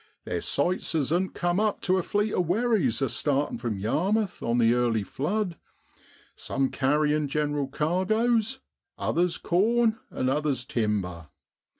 There's 0.25 0.45
sights 0.47 0.95
as 0.95 1.11
oan't 1.11 1.35
cum 1.35 1.59
up 1.59 1.79
to 1.81 1.97
a 1.97 2.01
fleet 2.01 2.33
of 2.33 2.47
wherries 2.47 3.03
a 3.03 3.07
startin' 3.07 3.59
from 3.59 3.77
Yarmouth 3.77 4.41
on 4.41 4.57
the 4.57 4.73
early 4.73 5.03
flood; 5.03 5.57
some 6.35 6.69
carry 6.69 7.13
in' 7.13 7.27
general 7.27 7.67
cargoes, 7.67 8.61
others 8.97 9.37
corn, 9.37 9.99
and 10.09 10.27
others 10.27 10.65
timber. 10.65 11.27